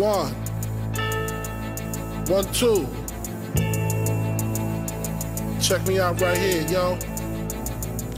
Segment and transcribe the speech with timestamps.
[0.00, 0.32] One.
[2.26, 2.88] One, two.
[5.60, 6.98] Check me out right here, yo.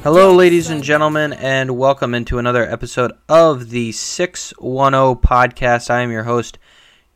[0.05, 5.91] Hello, ladies and gentlemen, and welcome into another episode of the 610 podcast.
[5.91, 6.61] I am your host,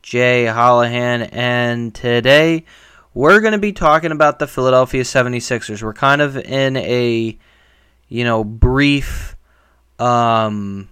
[0.01, 2.65] Jay Hollahan, and today
[3.13, 5.81] we're going to be talking about the Philadelphia 76ers.
[5.81, 7.37] We're kind of in a,
[8.09, 9.37] you know, brief,
[9.97, 10.89] um,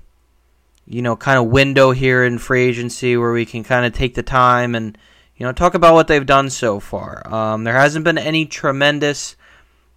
[0.85, 4.13] you know, kind of window here in free agency where we can kind of take
[4.15, 4.97] the time and,
[5.35, 7.27] you know, talk about what they've done so far.
[7.33, 9.35] Um, there hasn't been any tremendous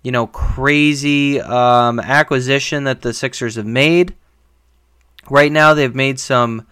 [0.03, 4.15] you know, crazy um, acquisition that the Sixers have made.
[5.29, 6.67] Right now, they've made some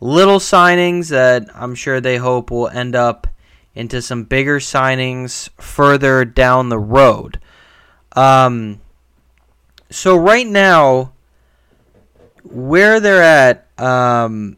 [0.00, 3.26] little signings that I'm sure they hope will end up
[3.74, 7.40] into some bigger signings further down the road.
[8.14, 8.80] Um,
[9.90, 11.12] so right now,
[12.56, 14.56] where they're at, um,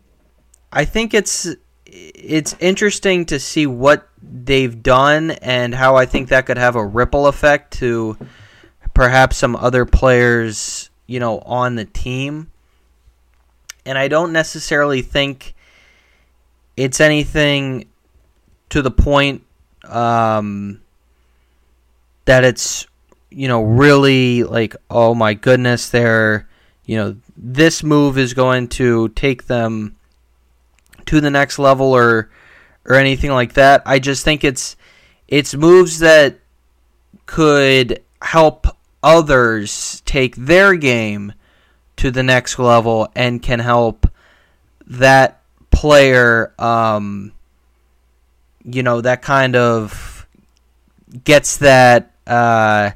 [0.72, 1.48] I think it's
[1.84, 6.84] it's interesting to see what they've done and how I think that could have a
[6.84, 8.16] ripple effect to
[8.94, 12.52] perhaps some other players, you know, on the team.
[13.84, 15.54] And I don't necessarily think
[16.76, 17.88] it's anything
[18.68, 19.42] to the point
[19.84, 20.82] um,
[22.26, 22.86] that it's,
[23.30, 26.46] you know, really like, oh my goodness, they're,
[26.84, 29.96] you know, this move is going to take them
[31.06, 32.30] to the next level or
[32.84, 33.82] or anything like that.
[33.86, 34.76] I just think it's
[35.28, 36.40] it's moves that
[37.26, 38.66] could help
[39.02, 41.32] others take their game
[41.96, 44.06] to the next level and can help
[44.86, 47.32] that player um,
[48.64, 50.26] you know that kind of
[51.24, 52.90] gets that uh,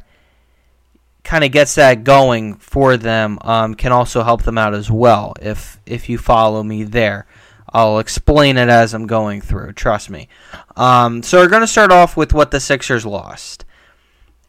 [1.24, 5.34] kind of gets that going for them um, can also help them out as well
[5.40, 7.26] if if you follow me there
[7.72, 9.72] I'll explain it as I'm going through.
[9.72, 10.28] Trust me.
[10.76, 13.64] Um, so we're going to start off with what the Sixers lost,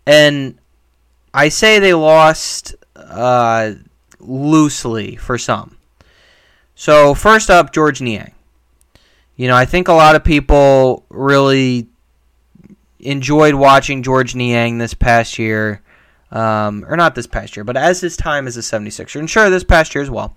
[0.06, 0.60] and
[1.34, 3.74] I say they lost uh,
[4.20, 5.78] loosely for some.
[6.76, 8.34] So first up, George Niang.
[9.36, 11.88] You know, I think a lot of people really
[13.00, 15.82] enjoyed watching George Niang this past year.
[16.34, 19.20] Um, or not this past year, but as his time as a 76er.
[19.20, 20.36] And sure, this past year as well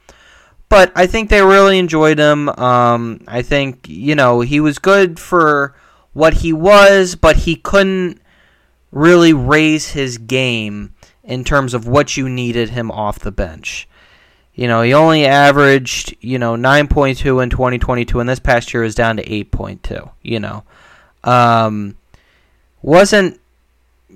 [0.68, 2.48] but I think they really enjoyed him.
[2.48, 5.74] Um, I think you know he was good for
[6.12, 8.20] what he was, but he couldn't
[8.90, 13.88] really raise his game in terms of what you needed him off the bench.
[14.54, 18.94] You know, he only averaged, you know, 9.2 in 2022, and this past year is
[18.94, 20.64] down to 8.2, you know.
[21.24, 21.98] Um,
[22.80, 23.38] wasn't,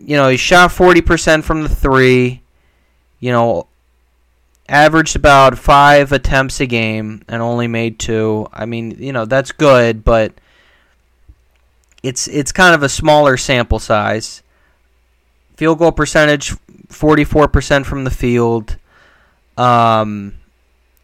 [0.05, 2.43] you know, he shot 40% from the three,
[3.19, 3.67] you know,
[4.69, 8.49] averaged about five attempts a game and only made two.
[8.53, 10.33] I mean, you know, that's good, but
[12.03, 14.43] it's it's kind of a smaller sample size.
[15.57, 16.57] Field goal percentage,
[16.89, 18.79] forty four percent from the field,
[19.59, 20.37] um,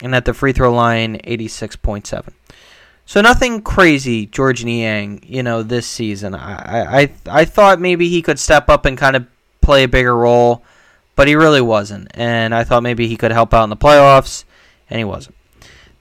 [0.00, 2.32] and at the free throw line, eighty six point seven.
[3.06, 6.34] So nothing crazy, George Niang, you know, this season.
[6.34, 9.26] I, I I thought maybe he could step up and kind of
[9.60, 10.62] play a bigger role
[11.16, 12.08] but he really wasn't.
[12.14, 14.44] And I thought maybe he could help out in the playoffs,
[14.88, 15.34] and he wasn't.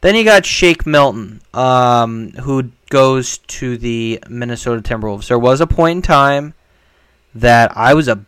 [0.01, 5.29] Then you got Shake Milton, um, who goes to the Minnesota Timberwolves.
[5.29, 6.53] There was a point in time
[7.33, 8.23] that I was a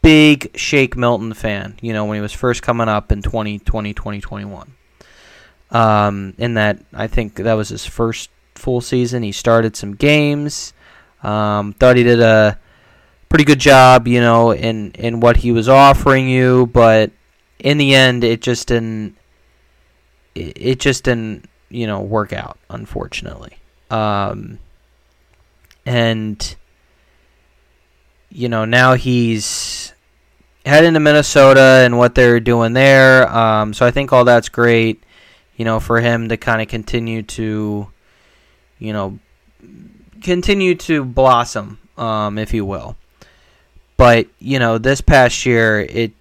[0.00, 4.74] big Shake Milton fan, you know, when he was first coming up in 2020, 2021.
[5.70, 9.22] Um, in that, I think that was his first full season.
[9.22, 10.72] He started some games.
[11.22, 12.58] Um, thought he did a
[13.28, 17.10] pretty good job, you know, in in what he was offering you, but
[17.58, 19.16] in the end, it just didn't.
[20.34, 23.58] It, just didn't, you know, work out, unfortunately.
[23.90, 24.60] Um,
[25.84, 26.54] and
[28.30, 29.94] you know now he's
[30.66, 33.28] heading to Minnesota and what they're doing there.
[33.34, 35.02] Um, so I think all that's great,
[35.58, 37.88] you know, for him to kind of continue to,
[38.78, 39.18] you know,
[40.22, 42.96] continue to blossom, um, if you will.
[43.98, 46.12] But you know, this past year, it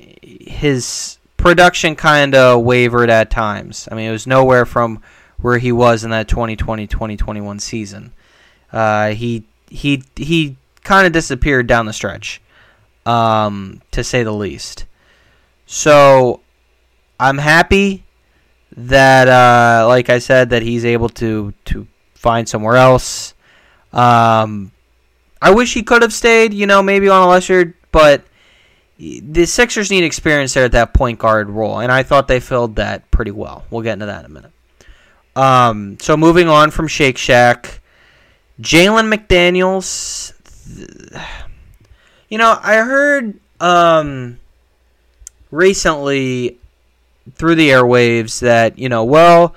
[0.00, 3.86] his production kind of wavered at times.
[3.92, 5.02] I mean, it was nowhere from
[5.38, 8.12] where he was in that 2020-2021 season.
[8.72, 12.40] Uh, he he he kind of disappeared down the stretch,
[13.04, 14.86] um, to say the least.
[15.66, 16.40] So
[17.20, 18.05] I'm happy
[18.76, 23.34] that, uh, like I said, that he's able to to find somewhere else.
[23.92, 24.72] Um,
[25.40, 28.24] I wish he could have stayed, you know, maybe on a lesser, but
[28.98, 32.76] the Sixers need experience there at that point guard role, and I thought they filled
[32.76, 33.64] that pretty well.
[33.70, 34.52] We'll get into that in a minute.
[35.34, 37.82] Um, so moving on from Shake Shack,
[38.60, 40.32] Jalen McDaniels.
[42.28, 44.38] You know, I heard um,
[45.50, 46.58] recently
[47.34, 49.54] through the airwaves that you know, well,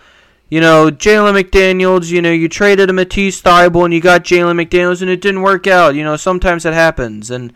[0.50, 2.10] you know, Jalen McDaniels.
[2.10, 5.42] You know, you traded a Matisse Thybulle and you got Jalen McDaniels, and it didn't
[5.42, 5.96] work out.
[5.96, 7.54] You know, sometimes it happens, and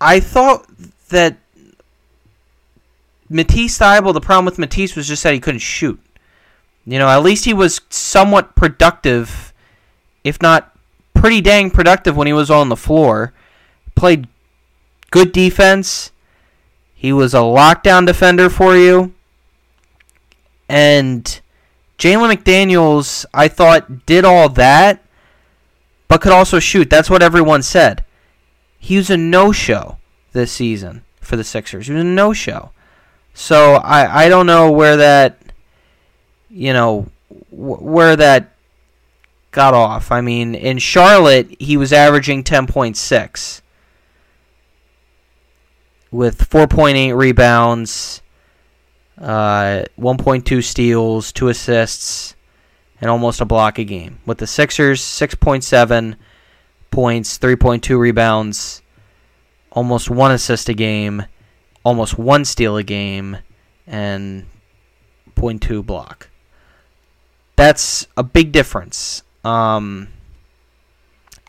[0.00, 0.66] I thought
[1.08, 1.36] that
[3.28, 4.14] Matisse Thybulle.
[4.14, 6.00] The problem with Matisse was just that he couldn't shoot.
[6.84, 9.52] You know, at least he was somewhat productive,
[10.24, 10.74] if not
[11.12, 13.32] pretty dang productive when he was on the floor.
[13.94, 14.26] Played
[15.10, 16.12] good defense.
[16.94, 19.12] He was a lockdown defender for you.
[20.68, 21.40] And
[21.98, 25.02] Jalen McDaniels, I thought, did all that,
[26.08, 26.90] but could also shoot.
[26.90, 28.04] That's what everyone said.
[28.78, 29.98] He was a no show
[30.32, 31.86] this season for the Sixers.
[31.86, 32.70] He was a no show.
[33.34, 35.38] So I, I don't know where that
[36.50, 37.06] you know,
[37.50, 38.52] where that
[39.50, 40.10] got off.
[40.10, 43.60] I mean, in Charlotte, he was averaging 10.6
[46.10, 48.22] with 4.8 rebounds,
[49.20, 52.36] uh, 1.2 steals, 2 assists,
[53.00, 54.20] and almost a block a game.
[54.26, 56.16] With the Sixers, 6.7
[56.90, 58.82] points, 3.2 rebounds,
[59.70, 61.24] almost 1 assist a game,
[61.84, 63.38] almost 1 steal a game,
[63.86, 64.46] and
[65.36, 66.28] 0.2 block
[67.58, 69.24] that's a big difference.
[69.44, 70.08] Um,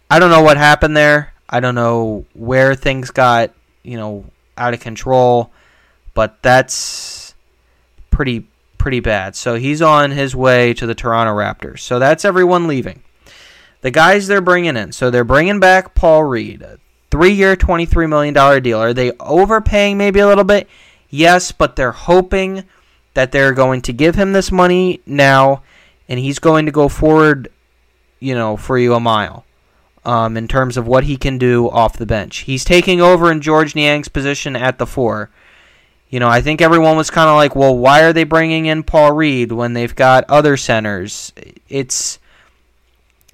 [0.09, 1.35] I don't know what happened there.
[1.47, 4.25] I don't know where things got, you know,
[4.57, 5.51] out of control,
[6.15, 7.28] but that's
[8.19, 8.45] pretty
[8.77, 9.33] pretty bad.
[9.33, 11.79] So he's on his way to the Toronto Raptors.
[11.79, 13.01] So that's everyone leaving.
[13.79, 14.91] The guys they're bringing in.
[14.91, 16.79] So they're bringing back Paul Reed, a
[17.11, 18.77] three-year, twenty-three million dollar deal.
[18.77, 20.67] Are they overpaying maybe a little bit?
[21.09, 22.65] Yes, but they're hoping
[23.13, 25.63] that they're going to give him this money now
[26.09, 27.47] and he's going to go forward,
[28.19, 29.45] you know, for you a mile.
[30.03, 33.39] Um, in terms of what he can do off the bench, he's taking over in
[33.39, 35.29] George Niang's position at the four.
[36.09, 38.81] You know, I think everyone was kind of like, well, why are they bringing in
[38.83, 41.31] Paul Reed when they've got other centers?
[41.67, 42.17] It's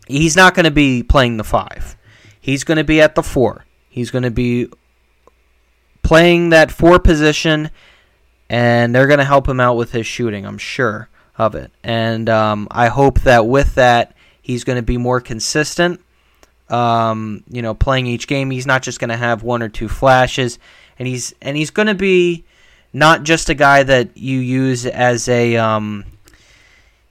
[0.07, 1.95] he's not going to be playing the five.
[2.39, 3.65] He's going to be at the four.
[3.89, 4.67] He's going to be
[6.03, 7.71] playing that four position,
[8.49, 11.71] and they're going to help him out with his shooting, I'm sure of it.
[11.81, 16.01] And um, I hope that with that, he's going to be more consistent.
[16.69, 19.87] Um, you know, playing each game, he's not just going to have one or two
[19.87, 20.59] flashes,
[20.99, 22.43] and he's and he's going to be
[22.95, 25.57] not just a guy that you use as a.
[25.57, 26.05] Um,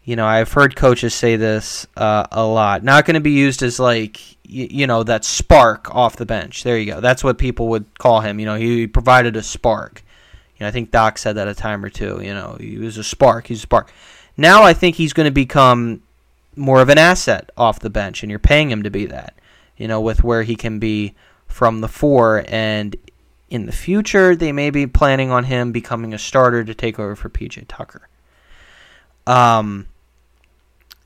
[0.02, 2.82] you know, I've heard coaches say this uh, a lot.
[2.82, 6.62] Not going to be used as like you, you know that spark off the bench.
[6.62, 7.00] There you go.
[7.00, 8.40] That's what people would call him.
[8.40, 10.02] You know, he provided a spark.
[10.56, 12.20] You know, I think Doc said that a time or two.
[12.22, 13.48] You know, he was a spark.
[13.48, 13.92] He's a spark.
[14.38, 16.02] Now I think he's going to become
[16.56, 19.34] more of an asset off the bench, and you're paying him to be that.
[19.76, 21.14] You know, with where he can be
[21.46, 22.96] from the four, and
[23.50, 27.14] in the future they may be planning on him becoming a starter to take over
[27.14, 28.08] for PJ Tucker.
[29.26, 29.86] Um,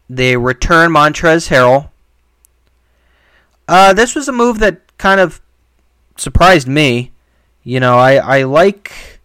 [0.08, 1.90] they return Montrezl Harrell.
[3.66, 5.40] Uh, this was a move that kind of
[6.16, 7.12] surprised me.
[7.62, 9.18] You know, I, I like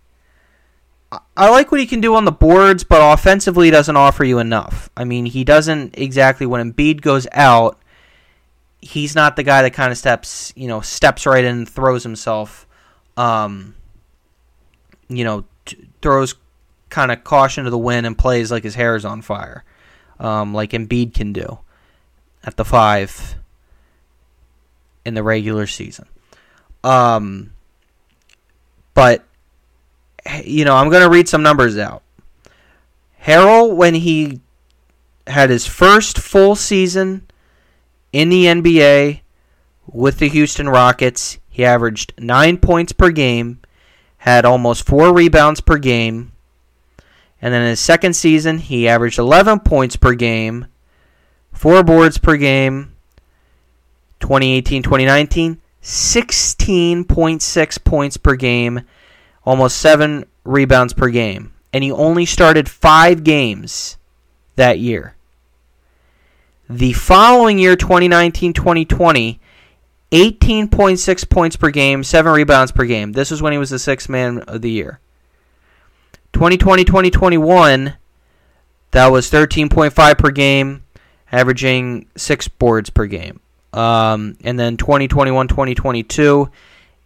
[1.36, 4.90] I like what he can do on the boards, but offensively, doesn't offer you enough.
[4.96, 7.80] I mean, he doesn't exactly when Embiid goes out.
[8.82, 12.04] He's not the guy that kind of steps, you know, steps right in and throws
[12.04, 12.63] himself,
[13.18, 13.76] um,
[15.10, 16.36] you know, t- throws
[16.90, 19.64] kind of caution to the wind and plays like his hair is on fire,
[20.20, 21.60] um, like Embiid can do
[22.44, 23.36] at the five
[25.06, 26.08] in the regular season.
[26.84, 27.54] Um,
[28.94, 29.24] but
[30.46, 32.04] you know, I'm going to read some numbers out.
[33.24, 34.42] Harrell, when he
[35.28, 37.26] had his first full season
[38.12, 39.22] in the NBA
[39.88, 43.60] with the Houston Rockets, he averaged nine points per game,
[44.18, 46.32] had almost four rebounds per game.
[47.40, 50.66] And then in his second season, he averaged 11 points per game,
[51.52, 52.96] four boards per game.
[54.20, 58.82] 2018 2019, 16.6 points per game
[59.46, 61.54] almost seven rebounds per game.
[61.72, 63.98] And he only started five games
[64.56, 65.16] that year.
[66.68, 69.40] The following year, 2019 2020,
[70.14, 73.14] 18.6 points per game, 7 rebounds per game.
[73.14, 75.00] This was when he was the sixth man of the year.
[76.34, 77.96] 2020 2021,
[78.92, 80.84] that was 13.5 per game,
[81.32, 83.40] averaging 6 boards per game.
[83.74, 86.50] Um, and then 2021 2022,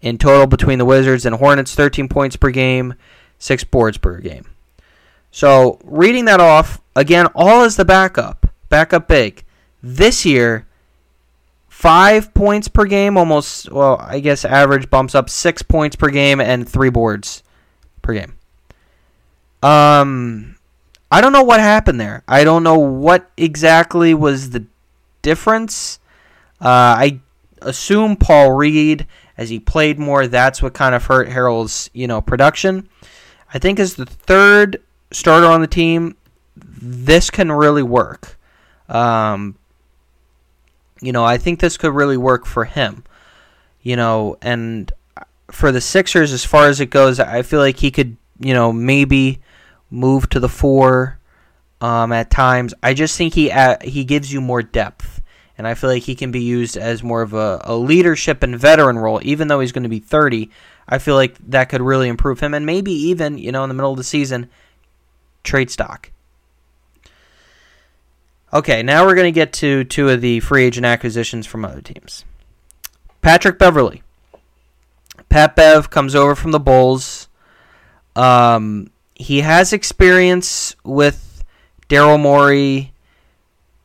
[0.02, 2.94] in total between the Wizards and Hornets, 13 points per game,
[3.40, 4.50] 6 boards per game.
[5.32, 9.46] So reading that off again, all as the backup, backup big.
[9.82, 10.67] This year,
[11.78, 13.72] five points per game, almost.
[13.72, 17.44] Well, I guess average bumps up six points per game and three boards
[18.02, 18.34] per game.
[19.62, 20.58] Um,
[21.12, 22.24] I don't know what happened there.
[22.28, 24.66] I don't know what exactly was the
[25.22, 26.00] difference.
[26.60, 27.20] Uh, I
[27.62, 29.06] assume Paul Reed,
[29.38, 32.90] as he played more, that's what kind of hurt Harrell's, you know production.
[33.54, 34.82] I think as the third
[35.12, 36.18] starter on the team,
[36.56, 38.40] this can really work.
[38.90, 39.58] Um,
[41.02, 43.04] you know, I think this could really work for him.
[43.82, 44.92] You know, and
[45.52, 48.74] for the Sixers, as far as it goes, I feel like he could, you know,
[48.74, 49.42] maybe
[49.90, 51.20] move to the four
[51.82, 52.74] um, at times.
[52.84, 55.22] I just think he uh, he gives you more depth,
[55.58, 58.58] and I feel like he can be used as more of a, a leadership and
[58.58, 59.20] veteran role.
[59.24, 60.50] Even though he's going to be 30,
[60.88, 63.76] I feel like that could really improve him, and maybe even you know in the
[63.76, 64.50] middle of the season,
[65.44, 66.12] trade stock.
[68.54, 71.82] Okay, now we're going to get to two of the free agent acquisitions from other
[71.82, 72.24] teams.
[73.22, 74.04] Patrick Beverley.
[75.30, 77.28] Pat Bev comes over from the Bulls.
[78.16, 81.44] Um, he has experience with
[81.90, 82.94] Daryl Morey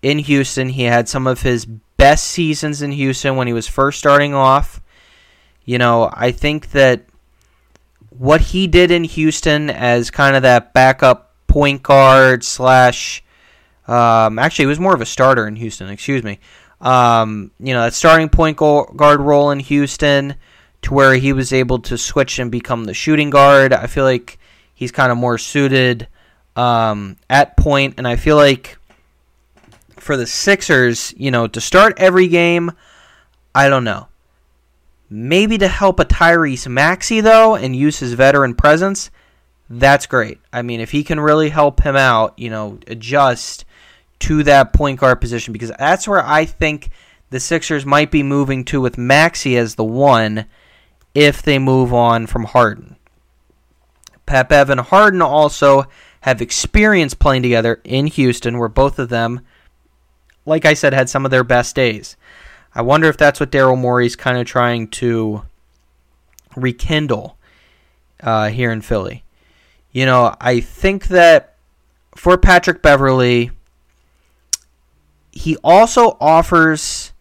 [0.01, 0.69] in Houston.
[0.69, 1.67] He had some of his
[1.97, 4.81] best seasons in Houston when he was first starting off.
[5.65, 7.03] You know, I think that
[8.11, 13.23] what he did in Houston as kind of that backup point guard slash
[13.87, 15.89] um, actually, he was more of a starter in Houston.
[15.89, 16.39] Excuse me.
[16.81, 20.35] Um, you know, that starting point guard role in Houston,
[20.83, 23.73] to where he was able to switch and become the shooting guard.
[23.73, 24.39] I feel like
[24.75, 26.09] he's kind of more suited
[26.57, 28.79] um, at point, and I feel like
[29.97, 32.73] for the Sixers, you know, to start every game,
[33.55, 34.09] I don't know.
[35.09, 39.11] Maybe to help a Tyrese Maxey though, and use his veteran presence,
[39.71, 40.41] that's great.
[40.53, 43.65] I mean, if he can really help him out, you know, adjust
[44.23, 46.91] to that point guard position because that's where I think
[47.31, 50.47] the Sixers might be moving to with Maxey as the one
[51.15, 52.97] if they move on from Harden.
[54.25, 55.85] Pat Bev and Harden also
[56.21, 59.41] have experience playing together in Houston, where both of them,
[60.47, 62.17] like I said, had some of their best days.
[62.75, 65.43] I wonder if that's what Daryl Morey's kind of trying to
[66.55, 67.37] rekindle
[68.23, 69.25] uh, here in Philly.
[69.91, 71.57] You know, I think that
[72.15, 73.51] for Patrick Beverley,
[75.33, 77.13] he also offers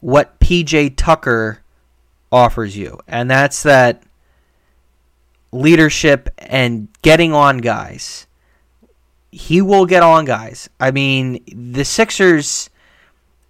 [0.00, 1.62] what PJ Tucker
[2.32, 4.02] offers you, and that's that
[5.52, 8.26] leadership and getting on guys.
[9.32, 10.70] He will get on guys.
[10.78, 12.70] I mean, the Sixers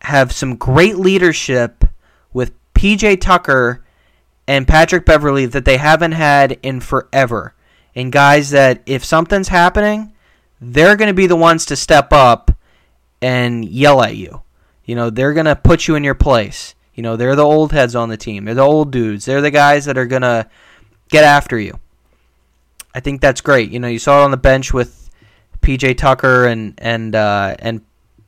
[0.02, 1.84] have some great leadership
[2.32, 3.84] with PJ Tucker
[4.46, 7.54] and Patrick Beverley that they haven't had in forever.
[7.94, 10.12] And guys that if something's happening,
[10.60, 12.50] they're going to be the ones to step up
[13.22, 14.42] and yell at you.
[14.84, 16.74] You know, they're going to put you in your place.
[16.94, 18.44] You know, they're the old heads on the team.
[18.44, 19.24] They're the old dudes.
[19.24, 20.48] They're the guys that are going to
[21.08, 21.78] get after you.
[22.94, 23.70] I think that's great.
[23.70, 25.10] You know, you saw it on the bench with
[25.62, 27.82] PJ Tucker and and uh, and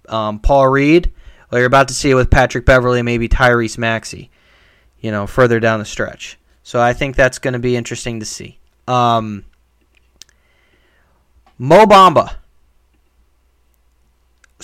[0.08, 1.10] um, Paul Reed.
[1.50, 4.30] Well, you're about to see it with Patrick Beverley and maybe Tyrese Maxey.
[5.00, 6.38] You know, further down the stretch.
[6.62, 8.58] So I think that's going to be interesting to see.
[8.86, 9.44] Um,
[11.58, 12.36] Mo Bamba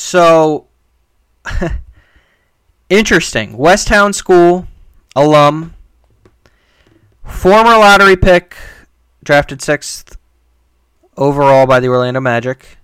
[0.00, 0.66] so
[2.88, 3.56] interesting.
[3.56, 4.66] Westtown School
[5.14, 5.74] alum,
[7.24, 8.56] former lottery pick,
[9.22, 10.16] drafted sixth
[11.16, 12.78] overall by the Orlando Magic.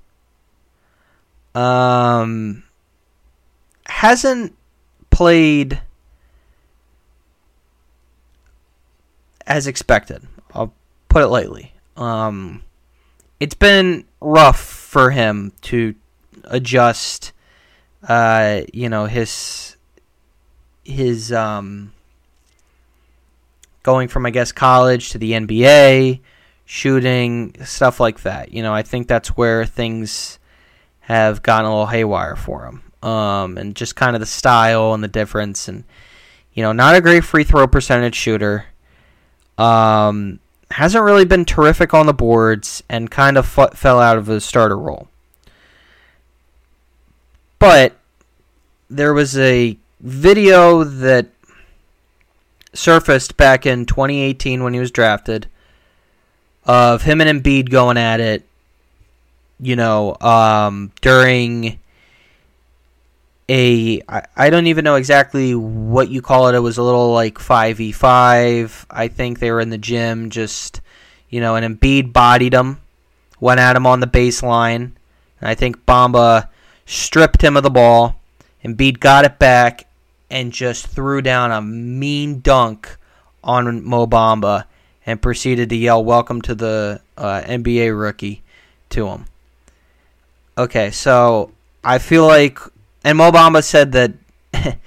[1.54, 2.64] Um,
[3.86, 4.56] hasn't
[5.10, 5.80] played
[9.46, 10.26] as expected.
[10.52, 10.72] I'll
[11.08, 11.72] put it lightly.
[11.96, 12.62] Um,
[13.38, 15.94] it's been rough for him to
[16.48, 17.32] adjust,
[18.08, 19.76] uh, you know, his
[20.84, 21.92] his um,
[23.82, 26.20] going from I guess college to the NBA,
[26.64, 28.52] shooting stuff like that.
[28.52, 30.38] You know, I think that's where things
[31.00, 35.02] have gotten a little haywire for him, um, and just kind of the style and
[35.02, 35.84] the difference, and
[36.52, 38.66] you know, not a great free throw percentage shooter.
[39.56, 44.26] Um, hasn't really been terrific on the boards and kind of f- fell out of
[44.26, 45.08] the starter role.
[47.58, 47.96] But
[48.90, 51.26] there was a video that
[52.72, 55.46] surfaced back in 2018 when he was drafted
[56.64, 58.46] of him and Embiid going at it,
[59.60, 61.78] you know, um, during
[63.48, 66.54] a I, I don't even know exactly what you call it.
[66.54, 68.86] It was a little like 5v5.
[68.90, 70.80] I think they were in the gym just,
[71.28, 72.80] you know, and Embiid bodied him
[73.44, 74.92] went at him on the baseline.
[75.40, 76.48] And I think Bamba
[76.86, 78.20] stripped him of the ball.
[78.64, 79.86] Embiid got it back
[80.30, 82.96] and just threw down a mean dunk
[83.42, 84.64] on Mo Bamba
[85.06, 88.42] and proceeded to yell "Welcome to the uh, NBA rookie"
[88.90, 89.26] to him.
[90.56, 91.50] Okay, so
[91.82, 92.58] I feel like,
[93.02, 94.12] and Mo Bamba said that,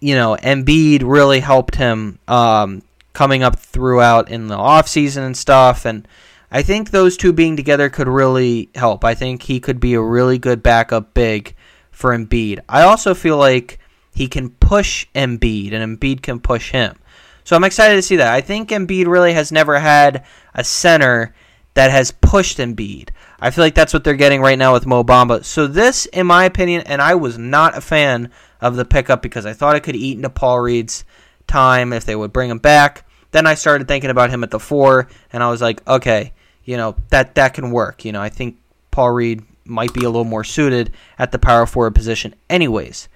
[0.00, 2.82] you know, Embiid really helped him um,
[3.12, 6.08] coming up throughout in the offseason and stuff, and
[6.54, 9.06] I think those two being together could really help.
[9.06, 11.56] I think he could be a really good backup big
[11.90, 12.60] for Embiid.
[12.68, 13.78] I also feel like
[14.14, 16.98] he can push Embiid, and Embiid can push him.
[17.42, 18.34] So I'm excited to see that.
[18.34, 21.34] I think Embiid really has never had a center
[21.72, 23.08] that has pushed Embiid.
[23.40, 25.42] I feel like that's what they're getting right now with Mo Bamba.
[25.46, 28.30] So this, in my opinion, and I was not a fan
[28.60, 31.06] of the pickup because I thought it could eat into Paul Reed's
[31.46, 33.08] time if they would bring him back.
[33.30, 36.76] Then I started thinking about him at the four, and I was like, okay, you
[36.76, 38.04] know that that can work.
[38.04, 38.58] You know, I think
[38.90, 42.34] Paul Reed might be a little more suited at the power forward position.
[42.50, 43.08] Anyways,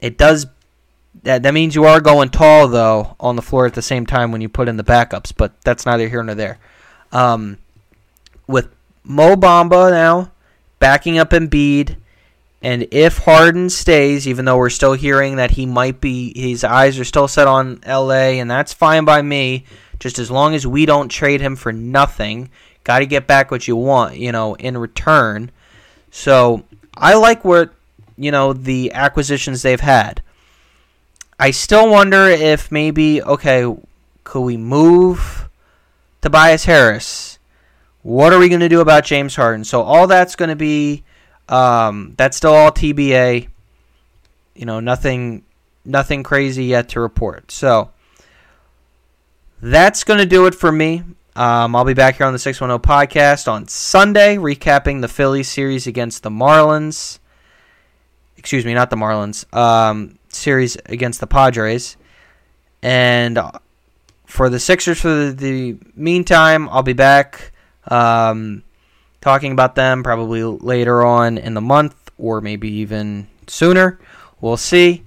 [0.00, 0.46] it does
[1.22, 4.32] that that means you are going tall though on the floor at the same time
[4.32, 6.58] when you put in the backups, but that's neither here nor there.
[7.12, 7.58] Um,
[8.46, 8.68] with
[9.04, 10.32] Mo Bamba now
[10.78, 11.96] backing up Embiid,
[12.62, 16.98] and if Harden stays, even though we're still hearing that he might be, his eyes
[16.98, 19.66] are still set on LA, and that's fine by me.
[19.98, 22.50] Just as long as we don't trade him for nothing,
[22.84, 25.50] got to get back what you want, you know, in return.
[26.10, 26.64] So
[26.96, 27.74] I like what
[28.16, 30.22] you know the acquisitions they've had.
[31.38, 33.74] I still wonder if maybe okay,
[34.22, 35.48] could we move
[36.22, 37.38] Tobias Harris?
[38.02, 39.64] What are we going to do about James Harden?
[39.64, 41.04] So all that's going to be
[41.48, 43.48] um, that's still all TBA.
[44.54, 45.42] You know, nothing
[45.84, 47.50] nothing crazy yet to report.
[47.50, 47.90] So
[49.64, 51.02] that's going to do it for me.
[51.36, 55.86] Um, I'll be back here on the 610 podcast on Sunday, recapping the Phillies series
[55.86, 57.18] against the Marlins.
[58.36, 59.52] Excuse me, not the Marlins.
[59.56, 61.96] Um, series against the Padres.
[62.82, 63.38] And
[64.26, 67.52] for the Sixers, for the, meantime, I'll be back
[67.88, 68.62] um,
[69.22, 73.98] talking about them probably later on in the month or maybe even sooner.
[74.42, 75.04] We'll see.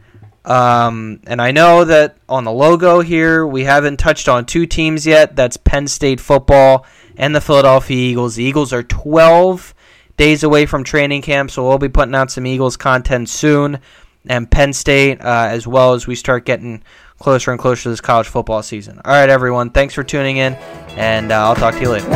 [0.48, 5.06] Um, and I know that on the logo here, we haven't touched on two teams
[5.06, 5.36] yet.
[5.36, 6.86] That's Penn State football
[7.18, 8.36] and the Philadelphia Eagles.
[8.36, 9.76] The Eagles are 12
[10.16, 13.80] days away from training camp, so we'll be putting out some Eagles content soon
[14.30, 16.82] and Penn State, uh, as well as we start getting
[17.20, 19.02] closer and closer to this college football season.
[19.04, 20.54] All right, everyone, thanks for tuning in,
[20.96, 22.08] and uh, I'll talk to you later.